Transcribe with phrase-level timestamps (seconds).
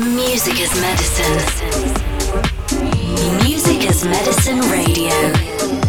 [0.00, 1.36] Music as medicine.
[3.44, 5.12] Music as medicine radio.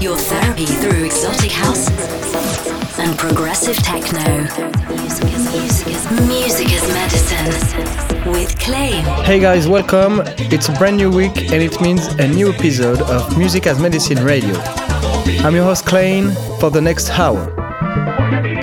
[0.02, 1.88] Your therapy through exotic house
[3.00, 4.42] and progressive techno.
[6.28, 9.06] Music as medicine with Clain.
[9.24, 10.22] Hey guys, welcome.
[10.52, 14.26] It's a brand new week and it means a new episode of Music as Medicine
[14.26, 14.56] Radio.
[15.46, 17.48] I'm your host Clain for the next hour.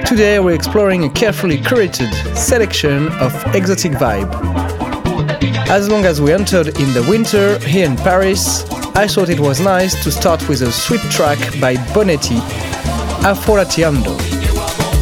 [0.04, 4.47] Today we're exploring a carefully curated selection of exotic vibe.
[5.70, 8.64] As long as we entered in the winter here in Paris,
[8.96, 12.40] I thought it was nice to start with a sweet track by Bonetti,
[13.22, 14.16] Afrolatineando.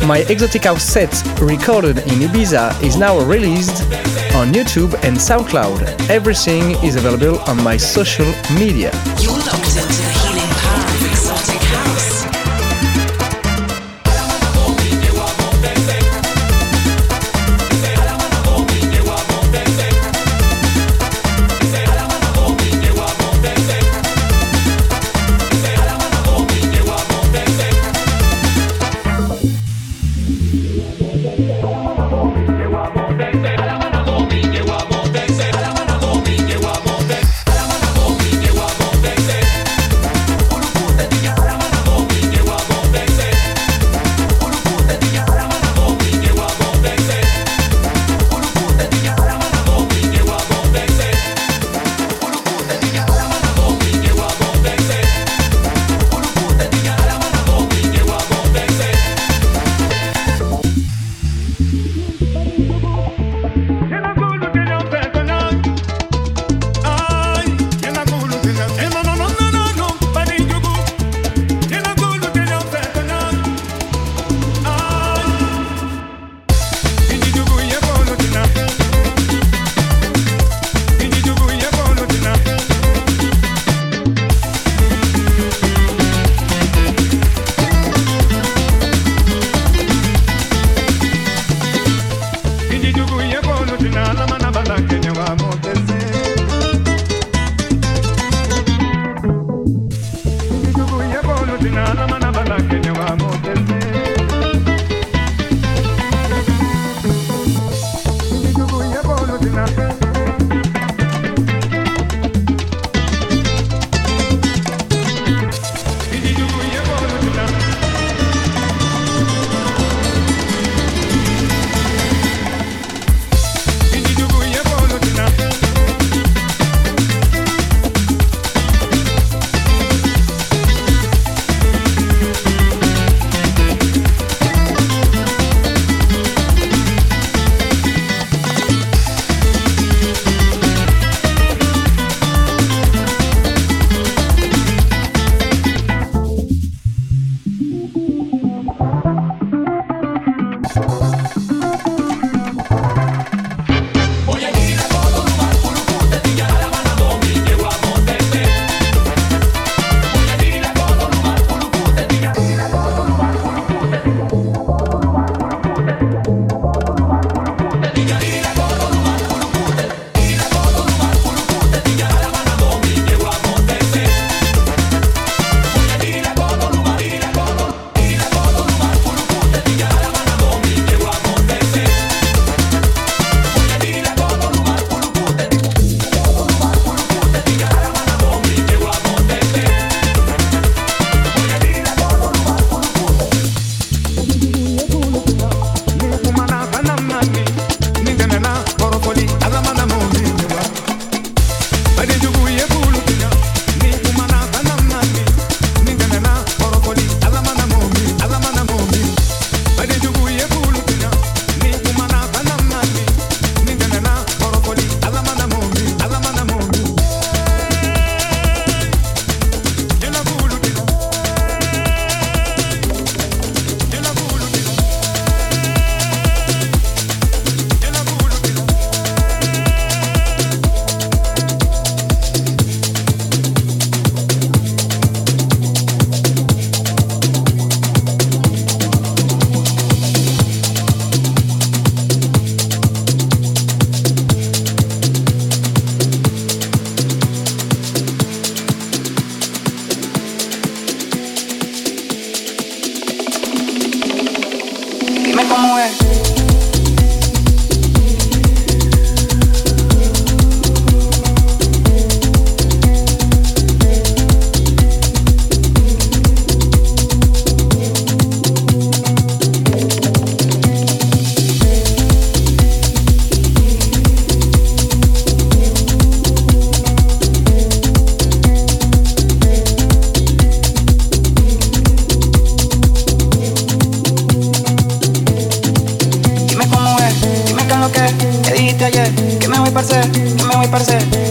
[0.06, 3.82] My exotic house set recorded in Ibiza is now released
[4.34, 6.10] on YouTube and SoundCloud.
[6.10, 8.26] Everything is available on my social
[8.58, 8.90] media.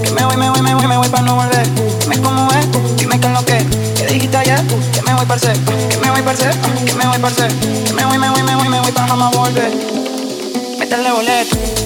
[0.04, 1.68] Que me voy, me voy, me voy, me voy pa' no volver.
[2.02, 3.58] Dime cómo es, eh, dime qué es lo que.
[3.96, 4.62] Que dijiste ayer,
[4.94, 5.54] que me voy parce,
[5.90, 6.50] que me voy parce,
[6.86, 7.48] que me voy parce.
[7.48, 9.72] Que me voy, me voy, me voy, me voy pa' jamás volver.
[10.80, 11.85] Métale boleto.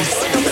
[0.00, 0.49] Yes.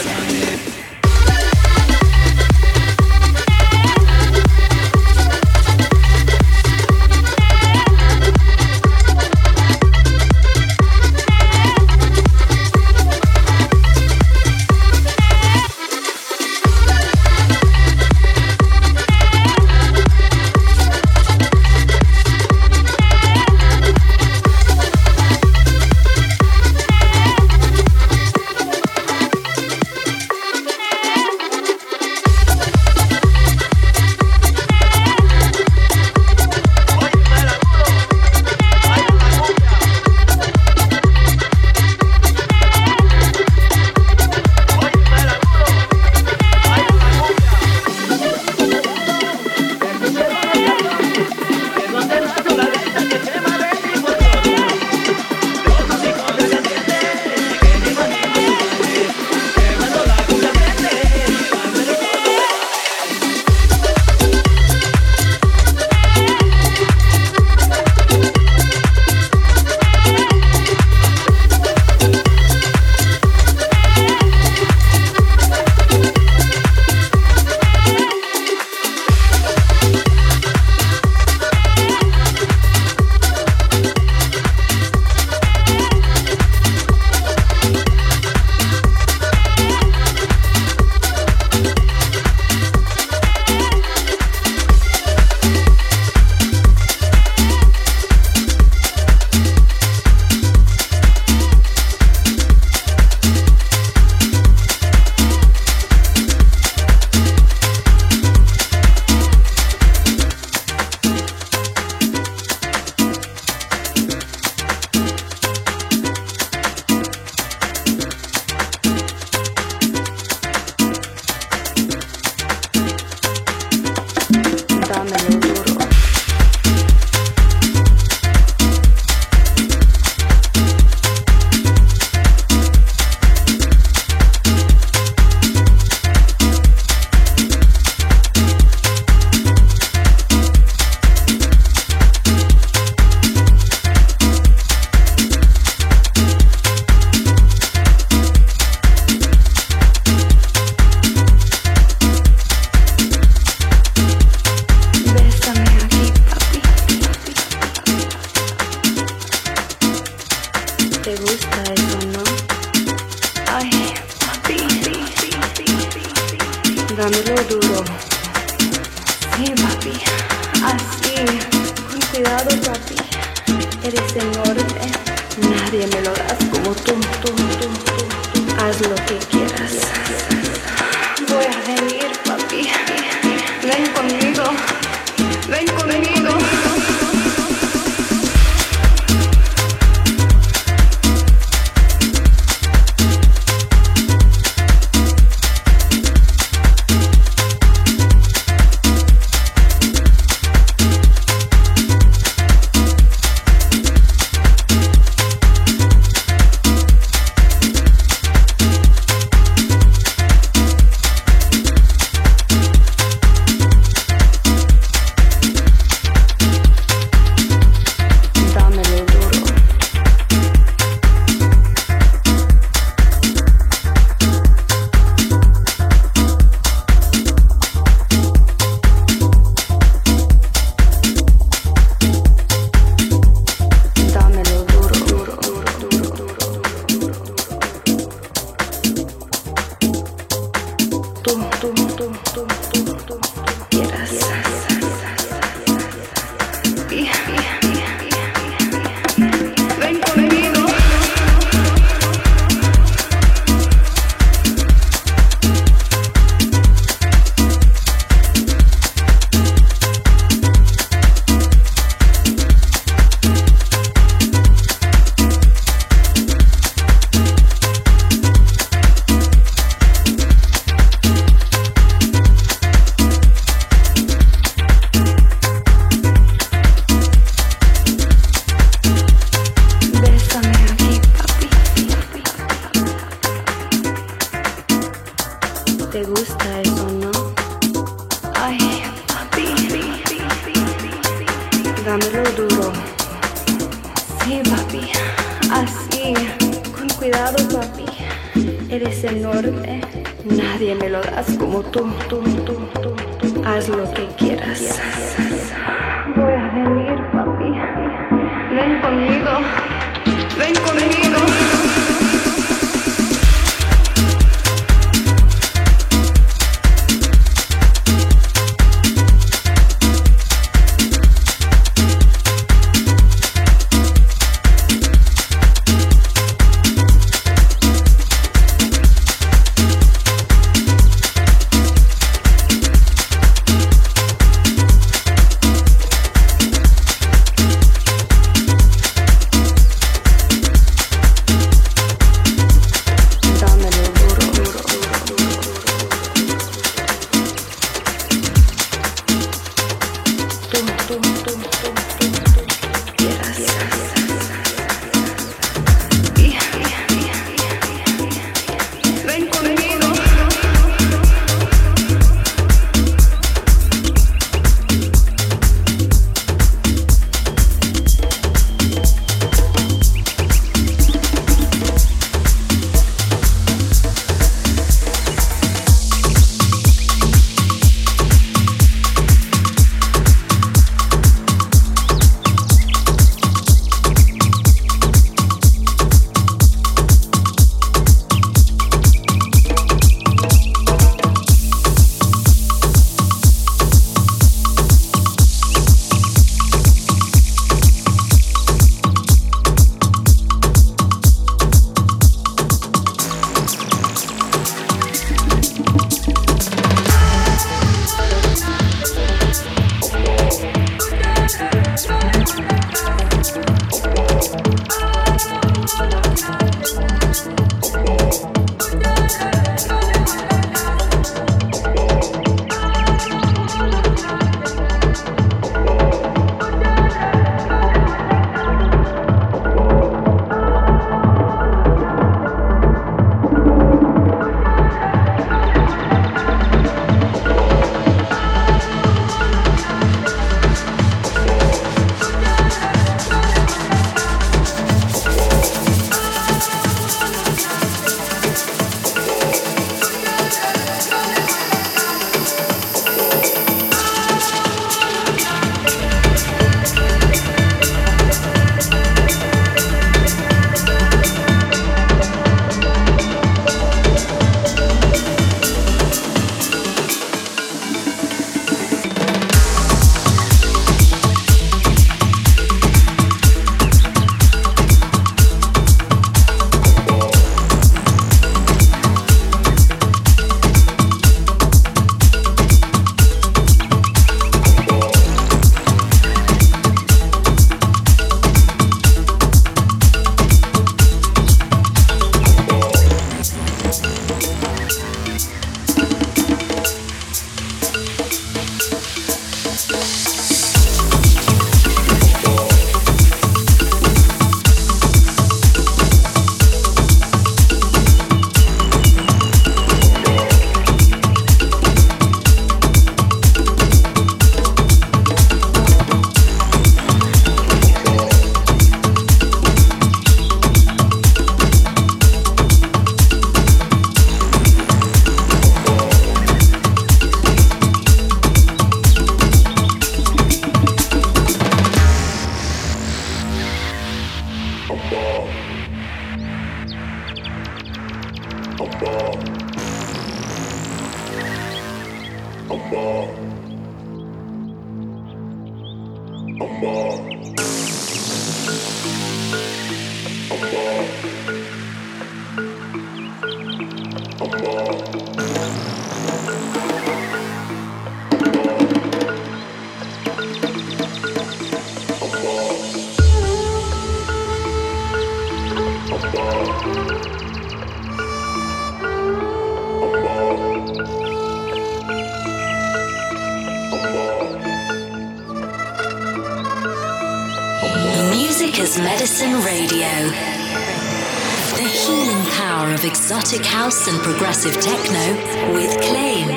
[583.10, 586.28] Exotic house and progressive techno with Clain.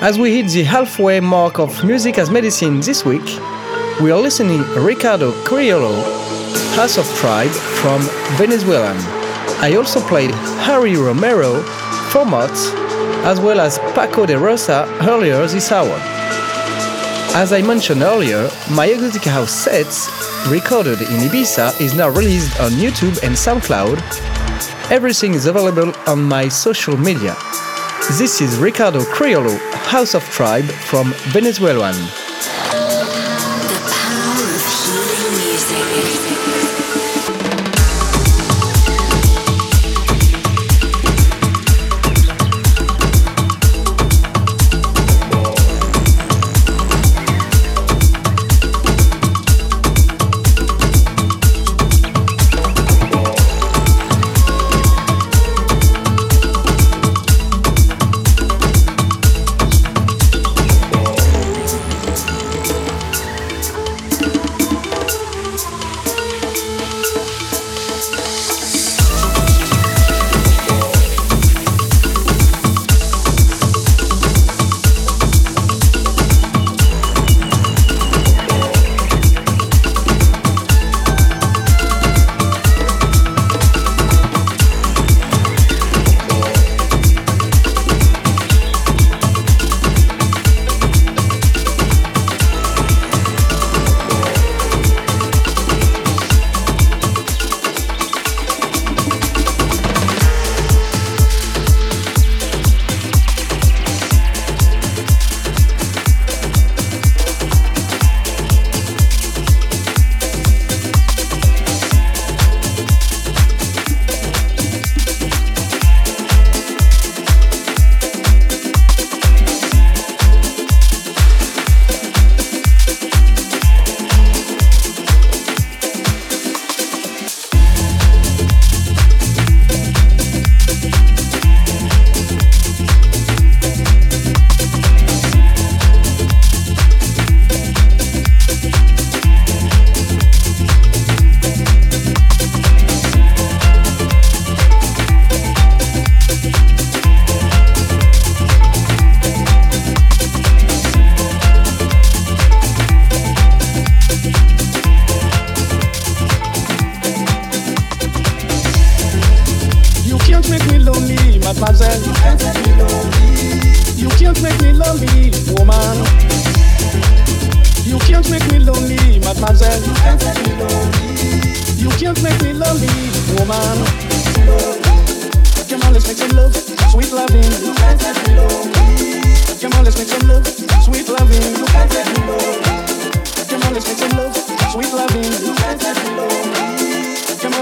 [0.00, 3.24] As we hit the halfway mark of Music as Medicine this week,
[4.00, 6.00] we are listening Ricardo Criollo,
[6.76, 8.02] House Afro Tribe from
[8.38, 8.96] Venezuelan.
[9.58, 11.60] I also played Harry Romero,
[12.12, 12.52] Format,
[13.26, 15.98] as well as Paco de Rosa earlier this hour.
[17.34, 20.08] As I mentioned earlier, my exotic house sets
[20.48, 24.31] recorded in Ibiza, is now released on YouTube and SoundCloud.
[24.92, 27.34] Everything is available on my social media.
[28.18, 31.96] This is Ricardo Criollo, House Afro Tribe from Venezuelan.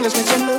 [0.03, 0.50] silence makes a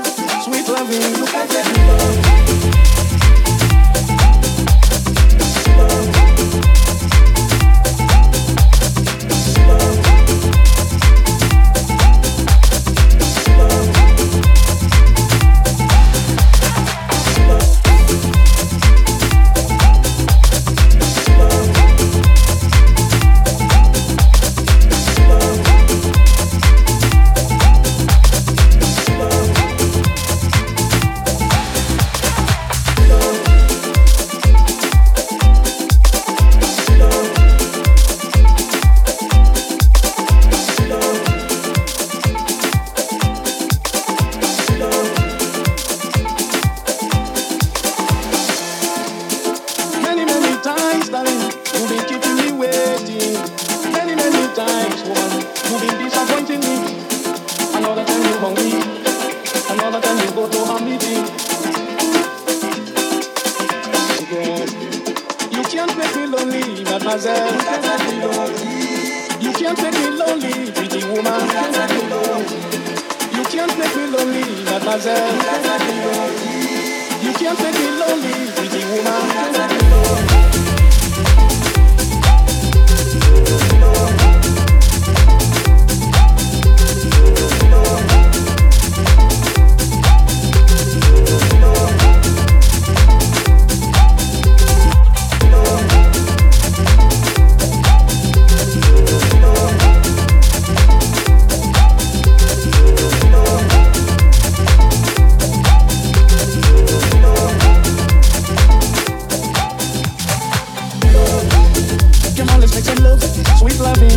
[113.82, 114.13] loving.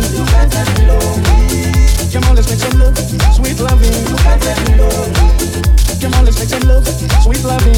[2.13, 2.97] Come on, let's make some love,
[3.33, 3.91] sweet loving.
[6.01, 6.87] Come on, let's make some love,
[7.23, 7.73] sweet loving.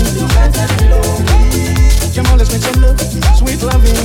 [2.13, 2.99] Come on, let's make some love,
[3.38, 3.95] sweet loving.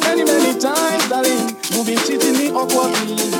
[0.00, 3.30] Many, many times, darling, you've awkwardly.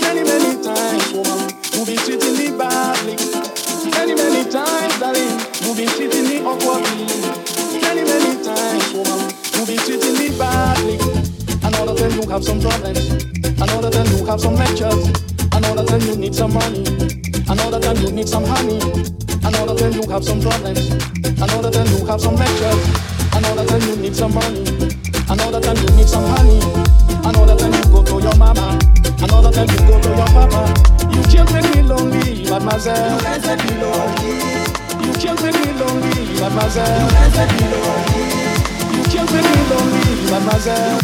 [0.00, 3.16] Many, many times, woman, you've badly.
[3.90, 7.06] Many, many times, darling, you've awkwardly.
[7.82, 11.03] Many, many times, woman, you've been treating me badly.
[12.04, 13.00] Time you have some problems.
[13.08, 15.08] I Another time you have some lectures.
[15.56, 16.84] Another time you need some money.
[17.48, 18.76] I Another time you need some honey.
[19.40, 20.84] Another time you have some problems.
[21.24, 22.84] I Another time you have some lectures.
[23.32, 24.68] Another time you need some money.
[25.16, 26.60] I Another time you need some honey.
[27.24, 28.76] Another time you go to your mama.
[28.76, 30.60] I Another time you go to your papa.
[31.08, 33.16] You can't make me lonely, mademoiselle.
[33.16, 34.28] You can't make me lonely.
[35.08, 37.08] You can't make me lonely, mademoiselle.
[38.92, 41.00] You can't make me lonely, mademoiselle.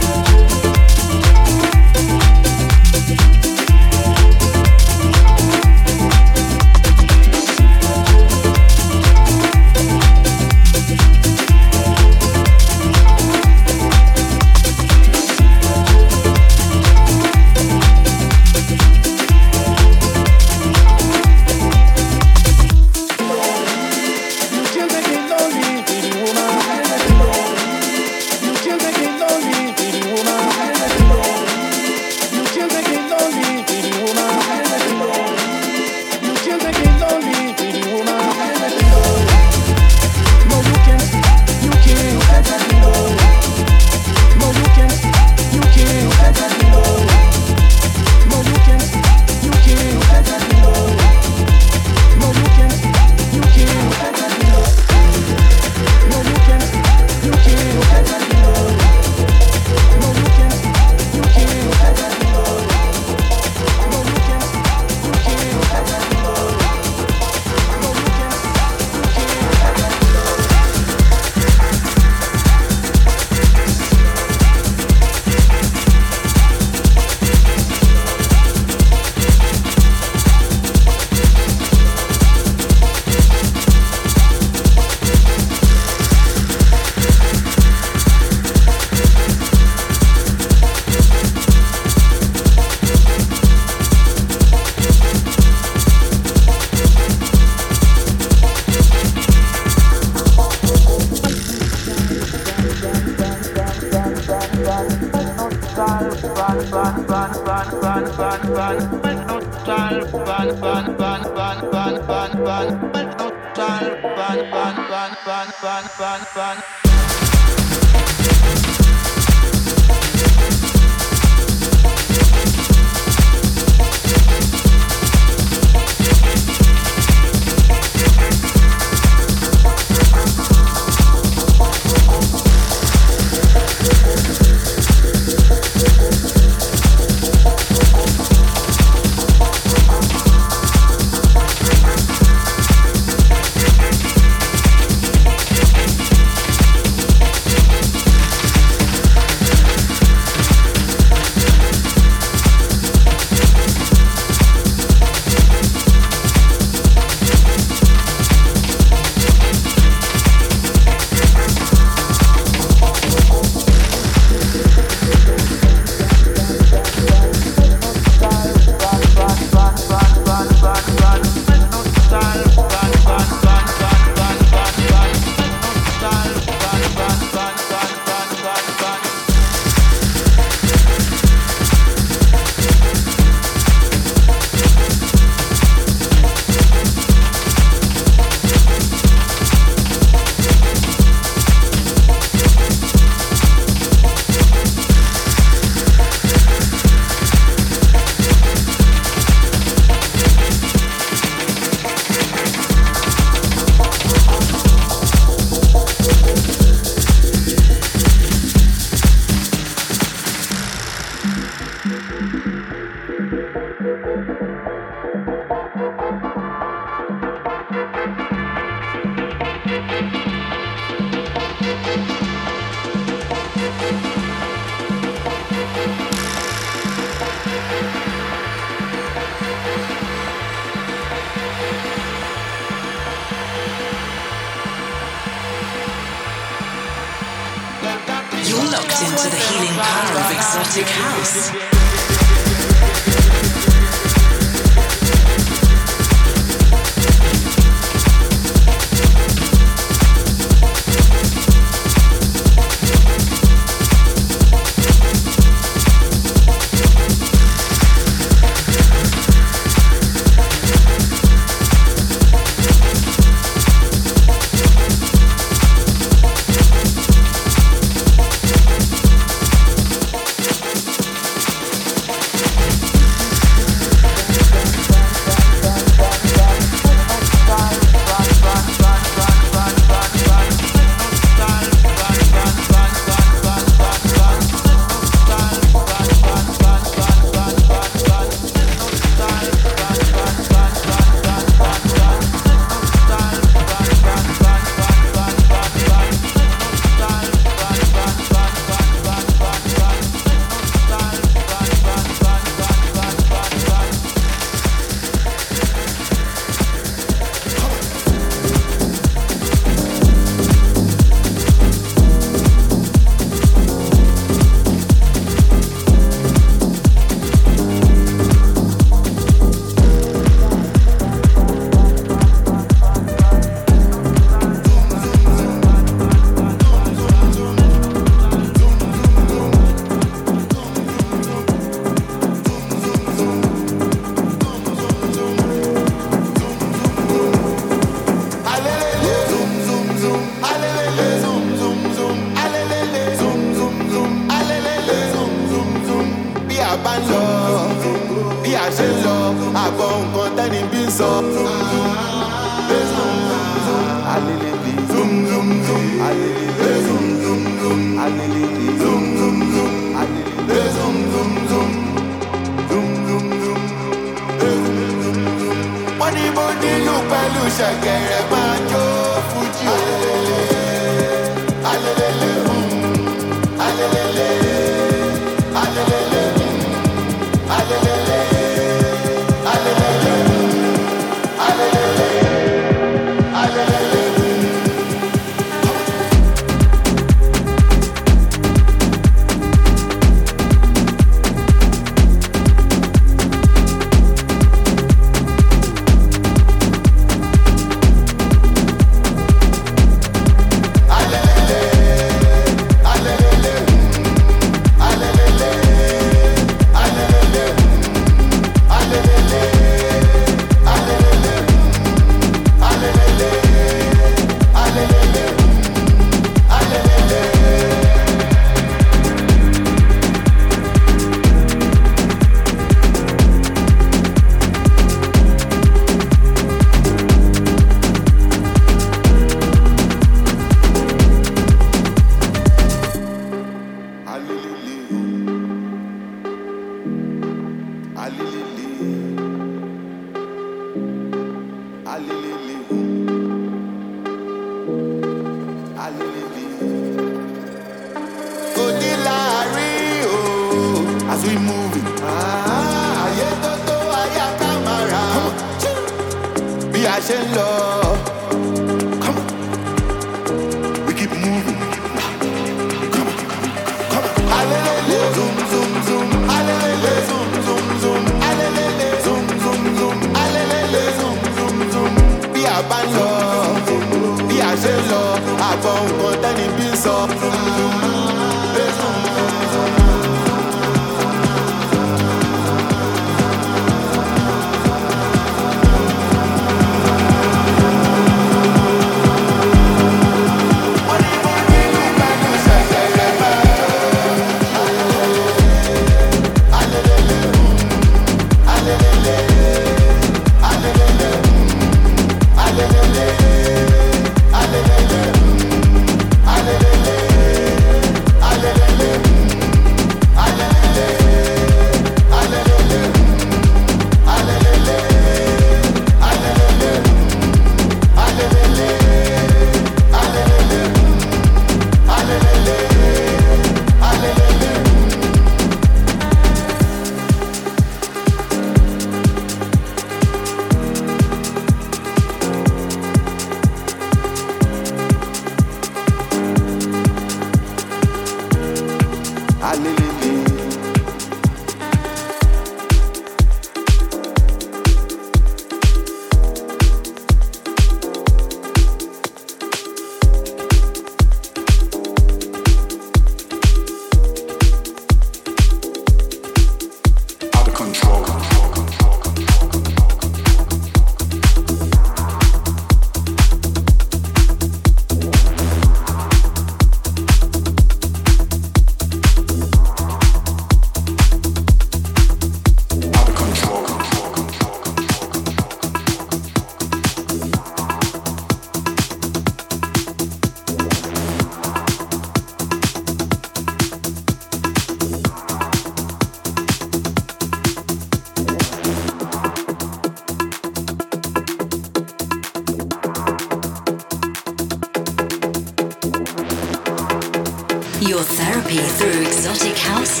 [597.88, 600.00] Your therapy through exotic house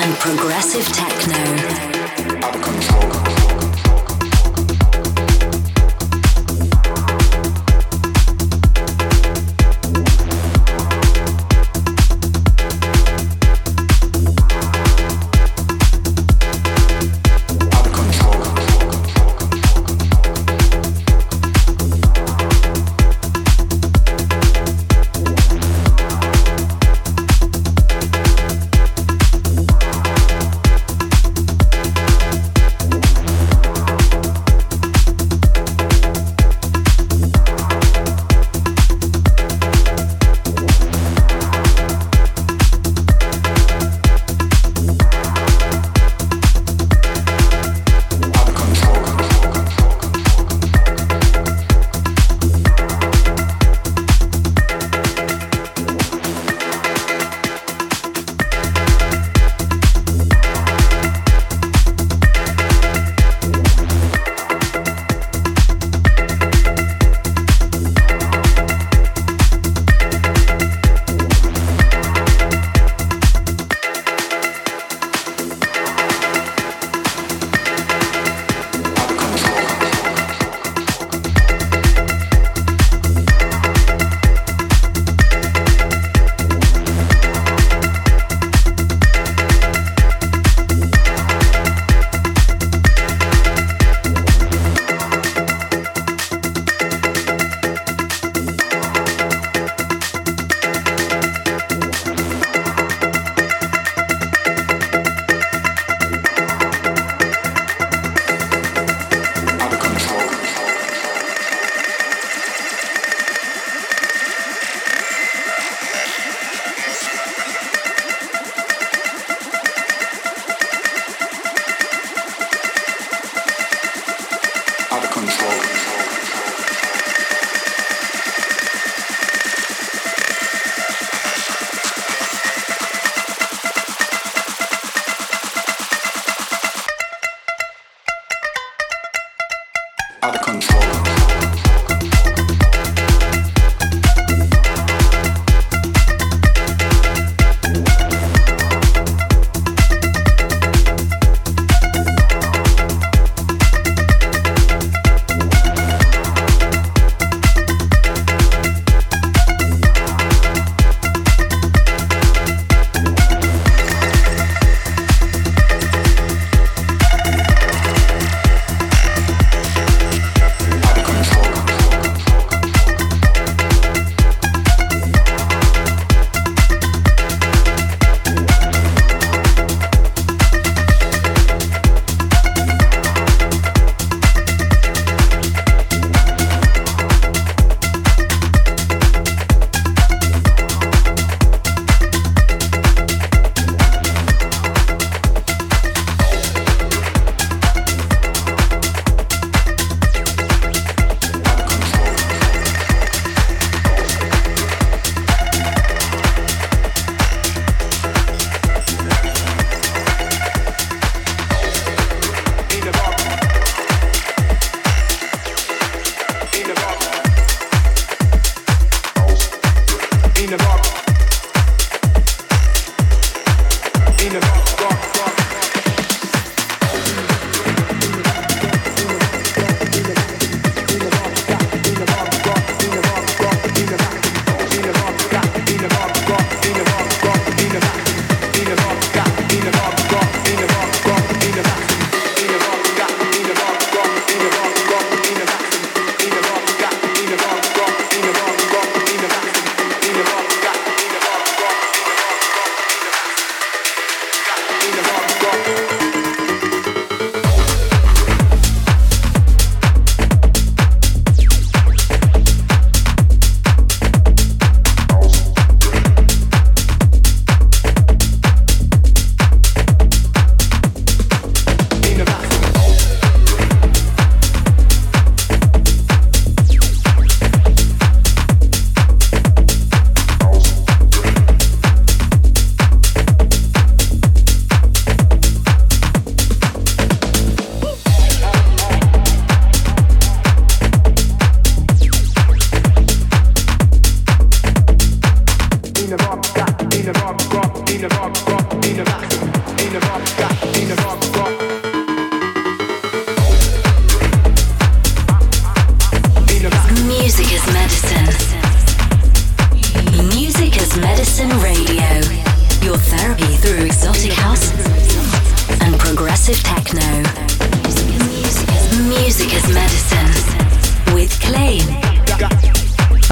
[0.00, 3.01] and progressive techno.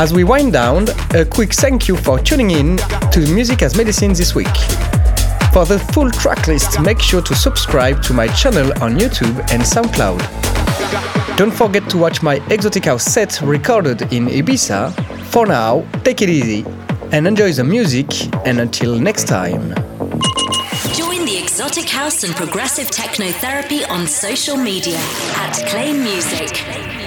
[0.00, 2.78] As we wind down, a quick thank you for tuning in
[3.12, 4.56] to Music as Medicine this week.
[5.52, 9.62] For the full track list, make sure to subscribe to my channel on YouTube and
[9.62, 11.36] SoundCloud.
[11.36, 14.94] Don't forget to watch my Exotic House set recorded in Ibiza.
[15.24, 16.64] For now, take it easy
[17.12, 18.08] and enjoy the music,
[18.46, 19.74] and until next time.
[20.94, 26.99] Join the Exotic House and Progressive Techno Therapy on social media at Clain Music.